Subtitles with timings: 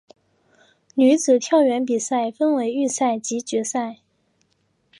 [0.95, 3.97] 女子跳远比赛分为预赛及决赛。